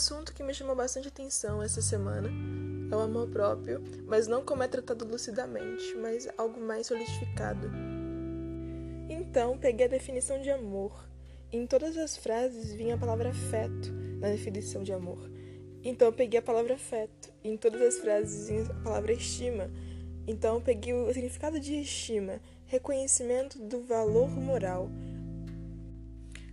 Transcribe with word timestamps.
assunto 0.00 0.32
que 0.32 0.42
me 0.42 0.54
chamou 0.54 0.74
bastante 0.74 1.08
atenção 1.08 1.62
essa 1.62 1.82
semana 1.82 2.30
é 2.90 2.96
o 2.96 3.00
amor 3.00 3.28
próprio, 3.28 3.84
mas 4.06 4.26
não 4.26 4.42
como 4.42 4.62
é 4.62 4.66
tratado 4.66 5.04
lucidamente, 5.04 5.94
mas 5.96 6.26
algo 6.38 6.58
mais 6.58 6.86
solidificado. 6.86 7.70
Então, 9.10 9.58
peguei 9.58 9.84
a 9.84 9.90
definição 9.90 10.40
de 10.40 10.50
amor. 10.50 11.06
Em 11.52 11.66
todas 11.66 11.98
as 11.98 12.16
frases 12.16 12.72
vinha 12.72 12.94
a 12.94 12.98
palavra 12.98 13.28
afeto 13.28 13.92
na 14.18 14.30
definição 14.30 14.82
de 14.82 14.90
amor. 14.90 15.30
Então, 15.84 16.10
peguei 16.10 16.40
a 16.40 16.42
palavra 16.42 16.74
afeto. 16.74 17.30
Em 17.44 17.58
todas 17.58 17.82
as 17.82 17.98
frases 17.98 18.48
vinha 18.48 18.64
a 18.64 18.82
palavra 18.82 19.12
estima. 19.12 19.70
Então, 20.26 20.62
peguei 20.62 20.94
o 20.94 21.12
significado 21.12 21.60
de 21.60 21.74
estima, 21.74 22.40
reconhecimento 22.64 23.58
do 23.58 23.82
valor 23.82 24.30
moral. 24.30 24.90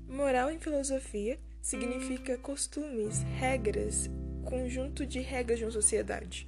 Moral 0.05 0.51
em 0.51 0.59
filosofia 0.59 1.39
significa 1.67 2.37
costumes, 2.37 3.23
regras, 3.37 4.09
conjunto 4.45 5.05
de 5.05 5.19
regras 5.19 5.59
de 5.59 5.65
uma 5.65 5.71
sociedade. 5.71 6.47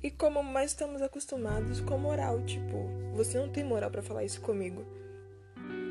E 0.00 0.08
como 0.08 0.40
mais 0.40 0.70
estamos 0.70 1.02
acostumados 1.02 1.80
com 1.80 1.98
moral, 1.98 2.40
tipo, 2.44 2.88
você 3.12 3.40
não 3.40 3.48
tem 3.48 3.64
moral 3.64 3.90
para 3.90 4.04
falar 4.04 4.22
isso 4.22 4.40
comigo. 4.40 4.86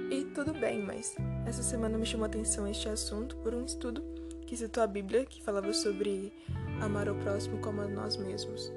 E 0.10 0.23
tudo 0.34 0.54
bem, 0.54 0.82
mas 0.82 1.18
essa 1.46 1.62
semana 1.62 1.98
me 1.98 2.05
chamou 2.05 2.23
a 2.23 2.27
atenção 2.27 2.66
este 2.66 2.88
assunto 2.88 3.36
por 3.40 3.54
um 3.54 3.66
estudo 3.66 4.02
que 4.48 4.55
citou 4.55 4.84
a 4.84 4.88
Bíblia, 4.88 5.26
que 5.26 5.44
falava 5.44 5.74
sobre 5.74 6.32
amar 6.80 7.10
o 7.10 7.16
próximo 7.16 7.60
como 7.60 7.82
a 7.82 7.88
nós 7.90 8.16
mesmos. 8.16 8.72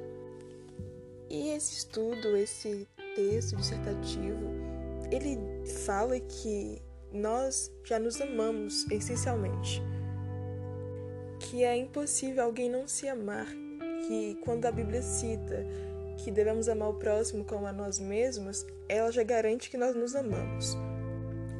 E 1.30 1.50
esse 1.50 1.78
estudo, 1.78 2.36
esse 2.36 2.84
texto 3.14 3.54
dissertativo, 3.54 4.50
ele 5.12 5.38
fala 5.86 6.18
que 6.18 6.82
nós 7.12 7.72
já 7.84 7.98
nos 7.98 8.20
amamos 8.20 8.86
essencialmente. 8.90 9.82
Que 11.38 11.64
é 11.64 11.76
impossível 11.76 12.44
alguém 12.44 12.70
não 12.70 12.86
se 12.86 13.08
amar. 13.08 13.46
Que 14.06 14.36
quando 14.44 14.66
a 14.66 14.72
Bíblia 14.72 15.02
cita 15.02 15.64
que 16.18 16.30
devemos 16.30 16.68
amar 16.68 16.88
o 16.88 16.94
próximo 16.94 17.44
como 17.44 17.66
a 17.66 17.72
nós 17.72 17.98
mesmos, 17.98 18.66
ela 18.88 19.10
já 19.10 19.22
garante 19.22 19.70
que 19.70 19.76
nós 19.76 19.94
nos 19.94 20.14
amamos. 20.14 20.76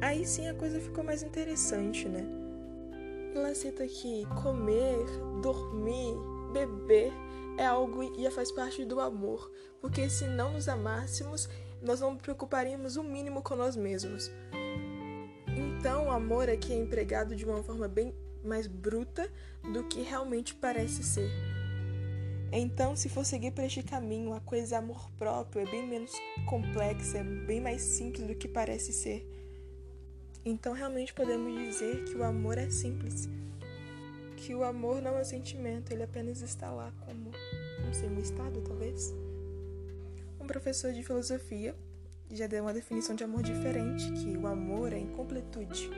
Aí 0.01 0.25
sim 0.25 0.47
a 0.47 0.53
coisa 0.53 0.79
ficou 0.79 1.03
mais 1.03 1.23
interessante, 1.23 2.07
né? 2.07 2.25
Ela 3.35 3.53
cita 3.53 3.85
que 3.87 4.25
comer, 4.41 5.05
dormir, 5.41 6.15
beber 6.51 7.11
é 7.57 7.65
algo 7.65 8.03
e 8.17 8.29
faz 8.31 8.51
parte 8.51 8.85
do 8.85 8.99
amor, 8.99 9.51
porque 9.81 10.09
se 10.09 10.25
não 10.25 10.53
nos 10.53 10.67
amássemos, 10.67 11.49
nós 11.81 11.99
não 11.99 12.13
nos 12.13 12.21
preocuparíamos 12.21 12.95
o 12.95 13.03
mínimo 13.03 13.41
com 13.41 13.55
nós 13.55 13.75
mesmos. 13.75 14.31
Então, 15.79 16.07
o 16.07 16.11
amor 16.11 16.49
aqui 16.49 16.73
é 16.73 16.75
empregado 16.75 17.37
de 17.37 17.45
uma 17.45 17.63
forma 17.63 17.87
bem 17.87 18.13
mais 18.43 18.67
bruta 18.67 19.31
do 19.63 19.85
que 19.85 20.01
realmente 20.01 20.53
parece 20.53 21.01
ser. 21.01 21.31
Então, 22.51 22.97
se 22.97 23.07
for 23.07 23.23
seguir 23.23 23.51
por 23.51 23.63
este 23.63 23.81
caminho, 23.81 24.33
a 24.33 24.41
coisa 24.41 24.79
amor 24.79 25.09
próprio 25.17 25.65
é 25.65 25.71
bem 25.71 25.87
menos 25.87 26.11
complexa, 26.45 27.19
é 27.19 27.23
bem 27.23 27.61
mais 27.61 27.81
simples 27.81 28.27
do 28.27 28.35
que 28.35 28.45
parece 28.45 28.91
ser. 28.91 29.25
Então, 30.43 30.73
realmente 30.73 31.13
podemos 31.13 31.57
dizer 31.57 32.03
que 32.03 32.17
o 32.17 32.25
amor 32.25 32.57
é 32.57 32.69
simples. 32.69 33.29
Que 34.35 34.53
o 34.53 34.65
amor 34.65 35.01
não 35.01 35.17
é 35.17 35.21
um 35.21 35.25
sentimento, 35.25 35.93
ele 35.93 36.03
apenas 36.03 36.41
está 36.41 36.69
lá 36.69 36.91
como, 37.05 37.31
não 37.85 37.93
sei, 37.93 38.09
um 38.09 38.19
estado, 38.19 38.61
talvez. 38.67 39.13
Um 40.41 40.45
professor 40.45 40.91
de 40.91 41.03
filosofia 41.03 41.73
já 42.31 42.47
deu 42.47 42.63
uma 42.63 42.73
definição 42.73 43.15
de 43.15 43.23
amor 43.23 43.41
diferente, 43.41 44.11
que 44.11 44.37
o 44.37 44.47
amor 44.47 44.93
é 44.93 44.99
incompletude, 44.99 45.89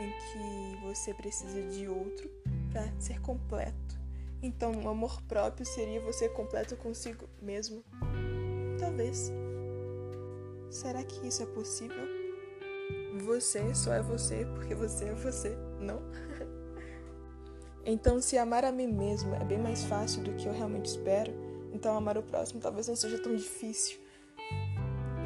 em 0.00 0.10
que 0.10 0.86
você 0.86 1.14
precisa 1.14 1.62
de 1.62 1.88
outro 1.88 2.28
para 2.72 2.90
ser 2.98 3.20
completo. 3.20 3.98
Então, 4.42 4.72
o 4.72 4.88
amor 4.88 5.20
próprio 5.22 5.66
seria 5.66 6.00
você 6.00 6.28
completo 6.28 6.76
consigo 6.76 7.28
mesmo? 7.40 7.82
Talvez. 8.78 9.32
Será 10.70 11.02
que 11.02 11.26
isso 11.26 11.42
é 11.42 11.46
possível? 11.46 12.06
Você 13.24 13.74
só 13.74 13.92
é 13.92 14.02
você 14.02 14.46
porque 14.54 14.74
você 14.74 15.06
é 15.06 15.14
você, 15.14 15.56
não? 15.80 16.00
então, 17.84 18.20
se 18.20 18.38
amar 18.38 18.64
a 18.64 18.70
mim 18.70 18.86
mesmo 18.86 19.34
é 19.34 19.44
bem 19.44 19.58
mais 19.58 19.84
fácil 19.84 20.22
do 20.22 20.34
que 20.34 20.46
eu 20.46 20.52
realmente 20.52 20.86
espero, 20.86 21.32
então 21.72 21.96
amar 21.96 22.16
o 22.16 22.22
próximo 22.22 22.60
talvez 22.60 22.86
não 22.86 22.94
seja 22.94 23.18
tão 23.18 23.34
difícil. 23.34 23.98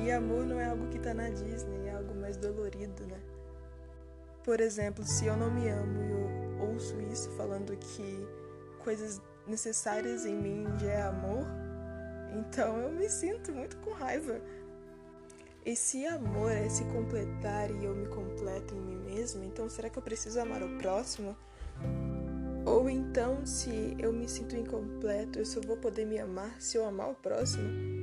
E 0.03 0.11
amor 0.11 0.45
não 0.45 0.59
é 0.59 0.69
algo 0.69 0.89
que 0.89 0.99
tá 0.99 1.15
na 1.15 1.31
Disney, 1.31 1.87
é 1.87 1.95
algo 1.95 2.13
mais 2.15 2.37
dolorido, 2.37 3.07
né? 3.07 3.21
Por 4.43 4.61
exemplo, 4.61 5.05
se 5.05 5.27
eu 5.27 5.37
não 5.37 5.49
me 5.49 5.69
amo 5.69 6.03
e 6.03 6.11
eu 6.11 6.69
ouço 6.71 7.01
isso 7.03 7.31
falando 7.37 7.77
que 7.77 8.27
coisas 8.83 9.23
necessárias 9.47 10.27
em 10.27 10.35
mim 10.35 10.67
já 10.81 10.91
é 10.91 11.03
amor, 11.03 11.47
então 12.37 12.79
eu 12.79 12.91
me 12.91 13.09
sinto 13.09 13.53
muito 13.53 13.77
com 13.77 13.93
raiva. 13.93 14.41
E 15.65 15.77
se 15.77 16.05
amor 16.05 16.51
é 16.51 16.69
se 16.69 16.83
completar 16.87 17.71
e 17.71 17.85
eu 17.85 17.95
me 17.95 18.09
completo 18.09 18.75
em 18.75 18.81
mim 18.81 18.97
mesma, 18.97 19.45
então 19.45 19.69
será 19.69 19.89
que 19.89 19.97
eu 19.97 20.03
preciso 20.03 20.41
amar 20.41 20.65
o 20.65 20.79
próximo? 20.79 21.37
Ou 22.67 22.91
então, 22.91 23.47
se 23.47 23.97
eu 24.01 24.13
me 24.13 24.29
sinto 24.29 24.57
incompleto, 24.57 25.39
eu 25.39 25.47
só 25.47 25.61
vou 25.61 25.77
poder 25.77 26.05
me 26.05 26.19
amar 26.19 26.61
se 26.61 26.77
eu 26.77 26.85
amar 26.85 27.11
o 27.11 27.15
próximo? 27.15 28.02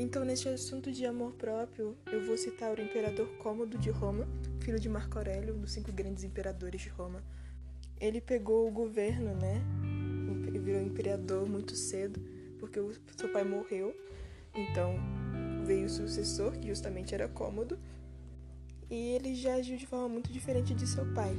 Então, 0.00 0.24
neste 0.24 0.48
assunto 0.48 0.90
de 0.90 1.04
amor 1.04 1.32
próprio, 1.32 1.94
eu 2.10 2.24
vou 2.24 2.34
citar 2.34 2.74
o 2.74 2.80
imperador 2.80 3.28
Cômodo 3.36 3.76
de 3.76 3.90
Roma, 3.90 4.26
filho 4.60 4.80
de 4.80 4.88
Marco 4.88 5.18
Aurélio, 5.18 5.54
um 5.54 5.60
dos 5.60 5.72
cinco 5.72 5.92
grandes 5.92 6.24
imperadores 6.24 6.80
de 6.80 6.88
Roma. 6.88 7.22
Ele 8.00 8.18
pegou 8.18 8.66
o 8.66 8.70
governo, 8.70 9.34
né? 9.34 9.62
Ele 10.46 10.58
virou 10.58 10.80
imperador 10.80 11.46
muito 11.46 11.76
cedo, 11.76 12.18
porque 12.58 12.80
o 12.80 12.94
seu 13.14 13.28
pai 13.30 13.44
morreu. 13.44 13.94
Então, 14.54 14.94
veio 15.66 15.84
o 15.84 15.90
sucessor, 15.90 16.52
que 16.52 16.68
justamente 16.68 17.14
era 17.14 17.28
Cômodo, 17.28 17.78
e 18.88 19.10
ele 19.10 19.34
já 19.34 19.56
agiu 19.56 19.76
de 19.76 19.86
forma 19.86 20.08
muito 20.08 20.32
diferente 20.32 20.74
de 20.74 20.86
seu 20.86 21.04
pai. 21.12 21.36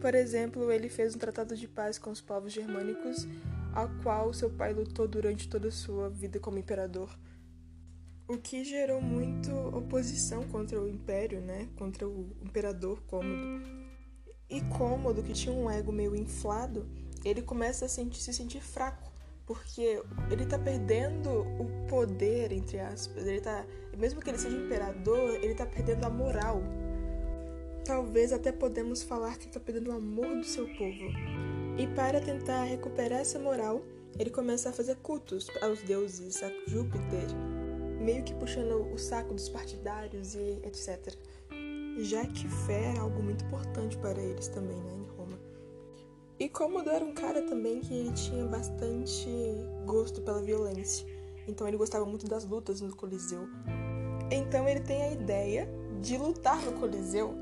Por 0.00 0.14
exemplo, 0.14 0.70
ele 0.70 0.88
fez 0.88 1.16
um 1.16 1.18
tratado 1.18 1.56
de 1.56 1.66
paz 1.66 1.98
com 1.98 2.10
os 2.10 2.20
povos 2.20 2.52
germânicos 2.52 3.26
a 3.74 3.88
qual 4.02 4.32
seu 4.32 4.48
pai 4.48 4.72
lutou 4.72 5.08
durante 5.08 5.48
toda 5.48 5.68
a 5.68 5.72
sua 5.72 6.08
vida 6.08 6.38
como 6.38 6.58
imperador. 6.58 7.10
O 8.28 8.38
que 8.38 8.64
gerou 8.64 9.02
muito 9.02 9.50
oposição 9.76 10.44
contra 10.44 10.80
o 10.80 10.88
império, 10.88 11.40
né? 11.40 11.68
Contra 11.76 12.08
o 12.08 12.30
imperador 12.40 13.02
Cômodo. 13.02 13.66
E 14.48 14.60
Cômodo, 14.78 15.22
que 15.22 15.32
tinha 15.32 15.54
um 15.54 15.68
ego 15.68 15.90
meio 15.90 16.14
inflado, 16.14 16.88
ele 17.24 17.42
começa 17.42 17.86
a 17.86 17.88
sentir, 17.88 18.20
se 18.20 18.32
sentir 18.32 18.60
fraco, 18.60 19.12
porque 19.44 20.00
ele 20.30 20.46
tá 20.46 20.58
perdendo 20.58 21.28
o 21.40 21.86
poder, 21.88 22.52
entre 22.52 22.78
aspas. 22.78 23.26
Ele 23.26 23.40
tá, 23.40 23.66
mesmo 23.98 24.22
que 24.22 24.30
ele 24.30 24.38
seja 24.38 24.56
imperador, 24.56 25.34
ele 25.42 25.54
tá 25.54 25.66
perdendo 25.66 26.04
a 26.04 26.10
moral. 26.10 26.62
Talvez 27.84 28.32
até 28.32 28.52
podemos 28.52 29.02
falar 29.02 29.36
que 29.36 29.46
ele 29.46 29.52
tá 29.52 29.60
perdendo 29.60 29.90
o 29.90 29.96
amor 29.96 30.36
do 30.36 30.44
seu 30.44 30.66
povo. 30.76 31.53
E 31.76 31.88
para 31.88 32.20
tentar 32.20 32.62
recuperar 32.64 33.20
essa 33.20 33.38
moral, 33.38 33.82
ele 34.16 34.30
começa 34.30 34.70
a 34.70 34.72
fazer 34.72 34.96
cultos 34.96 35.48
aos 35.60 35.82
deuses, 35.82 36.40
a 36.42 36.48
Júpiter, 36.68 37.26
meio 38.00 38.22
que 38.22 38.32
puxando 38.34 38.92
o 38.92 38.96
saco 38.96 39.34
dos 39.34 39.48
partidários 39.48 40.36
e 40.36 40.60
etc. 40.62 41.16
Já 41.98 42.24
que 42.26 42.48
fé 42.48 42.90
era 42.90 43.00
algo 43.00 43.20
muito 43.20 43.44
importante 43.44 43.98
para 43.98 44.20
eles 44.20 44.46
também, 44.48 44.76
né, 44.76 44.92
em 44.92 45.16
Roma. 45.16 45.38
E 46.38 46.48
Cômodo 46.48 46.90
era 46.90 47.04
um 47.04 47.12
cara 47.12 47.42
também 47.42 47.80
que 47.80 47.92
ele 47.92 48.12
tinha 48.12 48.44
bastante 48.44 49.28
gosto 49.84 50.20
pela 50.20 50.42
violência. 50.42 51.06
Então 51.48 51.66
ele 51.66 51.76
gostava 51.76 52.04
muito 52.04 52.26
das 52.26 52.44
lutas 52.44 52.80
no 52.80 52.94
Coliseu. 52.94 53.48
Então 54.30 54.68
ele 54.68 54.80
tem 54.80 55.02
a 55.02 55.12
ideia 55.12 55.68
de 56.00 56.16
lutar 56.18 56.60
no 56.62 56.72
Coliseu. 56.72 57.34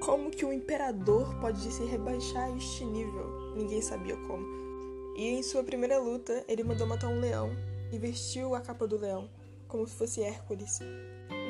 Como 0.00 0.30
que 0.30 0.44
o 0.44 0.52
imperador 0.52 1.34
pode 1.40 1.72
se 1.72 1.84
rebaixar 1.84 2.44
a 2.44 2.56
este 2.56 2.84
nível? 2.84 3.35
Ninguém 3.56 3.80
sabia 3.80 4.16
como. 4.16 4.46
E 5.16 5.28
em 5.28 5.42
sua 5.42 5.64
primeira 5.64 5.98
luta, 5.98 6.44
ele 6.46 6.62
mandou 6.62 6.86
matar 6.86 7.08
um 7.08 7.18
leão 7.18 7.50
e 7.90 7.98
vestiu 7.98 8.54
a 8.54 8.60
capa 8.60 8.86
do 8.86 8.98
leão, 8.98 9.30
como 9.66 9.86
se 9.86 9.94
fosse 9.94 10.22
Hércules. 10.22 10.80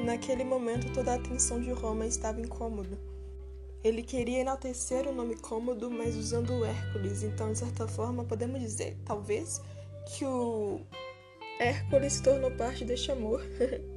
Naquele 0.05 0.45
momento, 0.45 0.93
toda 0.93 1.13
a 1.13 1.17
atenção 1.17 1.61
de 1.61 1.71
Roma 1.73 2.07
estava 2.07 2.41
em 2.41 2.47
Cômodo. 2.47 2.97
Ele 3.83 4.03
queria 4.03 4.41
enaltecer 4.41 5.07
o 5.07 5.13
nome 5.13 5.37
Cômodo, 5.37 5.91
mas 5.91 6.17
usando 6.17 6.53
o 6.55 6.65
Hércules, 6.65 7.23
então, 7.23 7.53
de 7.53 7.59
certa 7.59 7.87
forma, 7.87 8.25
podemos 8.25 8.61
dizer, 8.61 8.97
talvez, 9.05 9.61
que 10.07 10.25
o 10.25 10.81
Hércules 11.59 12.15
se 12.15 12.23
tornou 12.23 12.51
parte 12.51 12.85
deste 12.85 13.11
amor. 13.11 13.43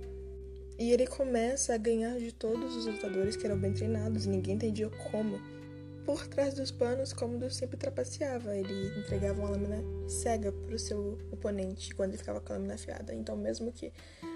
e 0.77 0.91
ele 0.91 1.05
começa 1.07 1.73
a 1.73 1.77
ganhar 1.77 2.17
de 2.17 2.31
todos 2.31 2.75
os 2.75 2.85
lutadores 2.85 3.35
que 3.35 3.45
eram 3.45 3.57
bem 3.57 3.73
treinados, 3.73 4.25
ninguém 4.25 4.55
entendia 4.55 4.89
como. 5.11 5.39
Por 6.09 6.25
trás 6.25 6.55
dos 6.55 6.71
panos, 6.71 7.13
Cômodo 7.13 7.51
sempre 7.51 7.77
trapaceava. 7.77 8.55
Ele 8.55 8.99
entregava 8.99 9.39
uma 9.41 9.51
lâmina 9.51 9.77
cega 10.09 10.51
para 10.51 10.73
o 10.73 10.79
seu 10.79 11.19
oponente 11.31 11.93
quando 11.93 12.09
ele 12.09 12.17
ficava 12.17 12.41
com 12.41 12.51
a 12.51 12.55
lâmina 12.55 12.73
afiada. 12.73 13.13
Então, 13.13 13.37
mesmo 13.37 13.71
que 13.71 13.93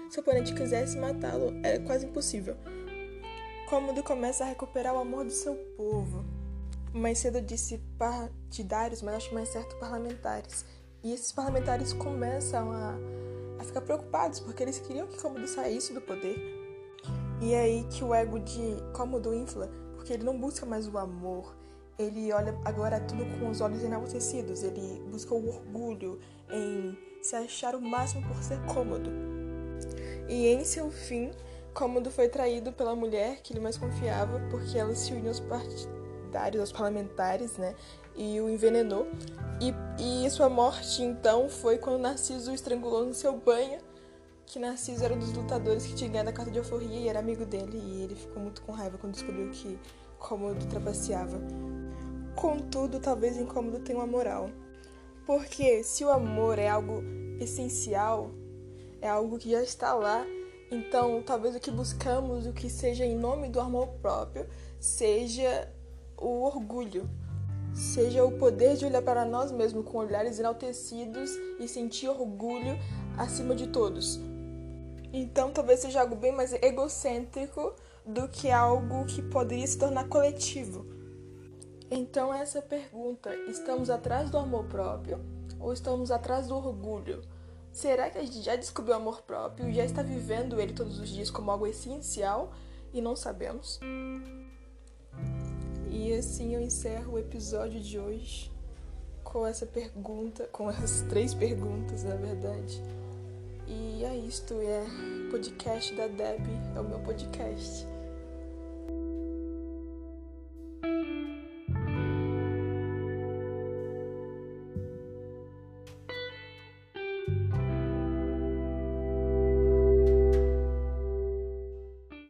seu 0.08 0.22
oponente 0.22 0.54
quisesse 0.54 0.96
matá-lo, 0.96 1.52
era 1.64 1.80
quase 1.80 2.06
impossível. 2.06 2.56
Cômodo 3.68 4.04
começa 4.04 4.44
a 4.44 4.46
recuperar 4.46 4.94
o 4.94 4.98
amor 4.98 5.24
do 5.24 5.32
seu 5.32 5.56
povo. 5.76 6.24
Mais 6.92 7.18
cedo 7.18 7.40
disse 7.40 7.78
partidários, 7.98 9.02
mas 9.02 9.16
acho 9.16 9.34
mais 9.34 9.48
certo 9.48 9.74
parlamentares. 9.80 10.64
E 11.02 11.12
esses 11.12 11.32
parlamentares 11.32 11.92
começam 11.92 12.70
a, 12.70 12.94
a 13.58 13.64
ficar 13.64 13.80
preocupados 13.80 14.38
porque 14.38 14.62
eles 14.62 14.78
queriam 14.78 15.08
que 15.08 15.20
Cômodo 15.20 15.48
saísse 15.48 15.92
do 15.92 16.00
poder. 16.00 16.36
E 17.42 17.52
é 17.52 17.62
aí 17.62 17.84
que 17.90 18.04
o 18.04 18.14
ego 18.14 18.38
de 18.38 18.76
Cômodo 18.92 19.34
infla, 19.34 19.68
porque 19.96 20.12
ele 20.12 20.22
não 20.22 20.38
busca 20.38 20.64
mais 20.64 20.86
o 20.86 20.96
amor, 20.96 21.63
ele 21.98 22.32
olha 22.32 22.56
agora 22.64 23.00
tudo 23.00 23.24
com 23.38 23.50
os 23.50 23.60
olhos 23.60 23.82
enaltecidos, 23.82 24.62
ele 24.62 25.02
busca 25.10 25.34
o 25.34 25.48
orgulho 25.48 26.18
em 26.50 26.96
se 27.22 27.36
achar 27.36 27.74
o 27.74 27.80
máximo 27.80 28.26
por 28.26 28.42
ser 28.42 28.58
cômodo. 28.66 29.10
E 30.28 30.46
em 30.48 30.64
seu 30.64 30.90
fim, 30.90 31.30
Cômodo 31.74 32.08
foi 32.08 32.28
traído 32.28 32.72
pela 32.72 32.94
mulher 32.94 33.40
que 33.42 33.52
ele 33.52 33.58
mais 33.58 33.76
confiava, 33.76 34.40
porque 34.48 34.78
ela 34.78 34.94
se 34.94 35.12
uniu 35.12 35.28
aos 35.28 35.40
partidários, 35.40 36.60
aos 36.60 36.72
parlamentares, 36.72 37.58
né? 37.58 37.74
E 38.14 38.40
o 38.40 38.48
envenenou. 38.48 39.08
E, 39.60 39.74
e 40.24 40.30
sua 40.30 40.48
morte, 40.48 41.02
então, 41.02 41.48
foi 41.48 41.76
quando 41.76 42.00
Narciso 42.00 42.52
o 42.52 42.54
estrangulou 42.54 43.04
no 43.04 43.12
seu 43.12 43.36
banho. 43.36 43.80
Que 44.46 44.60
Narciso 44.60 45.04
era 45.04 45.14
um 45.14 45.18
dos 45.18 45.32
lutadores 45.32 45.84
que 45.84 45.94
tinha 45.96 46.08
ganhado 46.08 46.30
a 46.30 46.32
carta 46.32 46.50
de 46.50 46.58
alforria 46.58 46.96
e 46.96 47.08
era 47.08 47.18
amigo 47.18 47.44
dele. 47.44 47.76
E 47.76 48.02
ele 48.02 48.14
ficou 48.14 48.40
muito 48.40 48.62
com 48.62 48.70
raiva 48.70 48.96
quando 48.96 49.14
descobriu 49.14 49.50
que 49.50 49.76
Cômodo 50.18 50.64
trapaceava. 50.66 51.40
Contudo, 52.34 53.00
talvez 53.00 53.36
incômodo 53.36 53.80
tenha 53.80 53.98
uma 53.98 54.06
moral. 54.06 54.50
Porque 55.26 55.82
se 55.82 56.04
o 56.04 56.10
amor 56.10 56.58
é 56.58 56.68
algo 56.68 57.02
essencial, 57.40 58.30
é 59.00 59.08
algo 59.08 59.38
que 59.38 59.50
já 59.50 59.62
está 59.62 59.94
lá, 59.94 60.24
então 60.70 61.22
talvez 61.22 61.54
o 61.54 61.60
que 61.60 61.70
buscamos, 61.70 62.46
o 62.46 62.52
que 62.52 62.68
seja 62.68 63.04
em 63.04 63.16
nome 63.16 63.48
do 63.48 63.60
amor 63.60 63.88
próprio, 64.00 64.46
seja 64.78 65.70
o 66.16 66.42
orgulho, 66.42 67.08
seja 67.72 68.24
o 68.24 68.32
poder 68.38 68.76
de 68.76 68.84
olhar 68.84 69.02
para 69.02 69.24
nós 69.24 69.50
mesmos 69.50 69.84
com 69.84 69.98
olhares 69.98 70.38
enaltecidos 70.38 71.30
e 71.58 71.66
sentir 71.66 72.08
orgulho 72.08 72.78
acima 73.16 73.54
de 73.54 73.68
todos. 73.68 74.20
Então 75.12 75.52
talvez 75.52 75.80
seja 75.80 76.00
algo 76.00 76.16
bem 76.16 76.32
mais 76.32 76.52
egocêntrico 76.52 77.74
do 78.04 78.28
que 78.28 78.50
algo 78.50 79.06
que 79.06 79.22
poderia 79.22 79.66
se 79.66 79.78
tornar 79.78 80.08
coletivo. 80.08 80.93
Então, 81.90 82.32
essa 82.32 82.62
pergunta: 82.62 83.34
estamos 83.48 83.90
atrás 83.90 84.30
do 84.30 84.38
amor 84.38 84.64
próprio 84.64 85.20
ou 85.60 85.72
estamos 85.72 86.10
atrás 86.10 86.46
do 86.46 86.56
orgulho? 86.56 87.22
Será 87.72 88.08
que 88.08 88.18
a 88.18 88.22
gente 88.22 88.40
já 88.40 88.54
descobriu 88.54 88.94
o 88.94 88.98
amor 88.98 89.22
próprio 89.22 89.68
e 89.68 89.74
já 89.74 89.84
está 89.84 90.02
vivendo 90.02 90.60
ele 90.60 90.72
todos 90.72 90.98
os 91.00 91.08
dias 91.08 91.30
como 91.30 91.50
algo 91.50 91.66
essencial 91.66 92.52
e 92.92 93.00
não 93.00 93.16
sabemos? 93.16 93.80
E 95.90 96.12
assim 96.12 96.54
eu 96.54 96.60
encerro 96.60 97.14
o 97.14 97.18
episódio 97.18 97.80
de 97.80 97.98
hoje 97.98 98.52
com 99.24 99.44
essa 99.44 99.66
pergunta, 99.66 100.48
com 100.52 100.70
essas 100.70 101.02
três 101.08 101.34
perguntas, 101.34 102.04
na 102.04 102.14
verdade. 102.14 102.80
E 103.66 104.04
é 104.04 104.16
isto, 104.16 104.54
é 104.60 104.84
podcast 105.30 105.92
da 105.94 106.06
Deb, 106.06 106.46
é 106.76 106.80
o 106.80 106.84
meu 106.84 107.00
podcast. 107.00 107.93